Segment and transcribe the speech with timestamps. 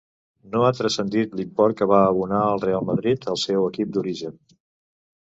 [0.53, 4.39] No ha transcendit l'import que va abonar el Real Madrid al seu equip d'origen.